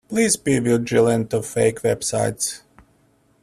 Please 0.09 0.35
be 0.35 0.57
vigilant 0.57 1.31
of 1.31 1.45
fake 1.45 1.81
websites. 1.83 2.61